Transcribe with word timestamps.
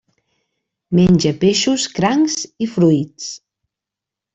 Menja 1.01 1.33
peixos, 1.45 1.87
crancs 2.01 2.41
i 2.67 2.73
fruits. 2.77 3.33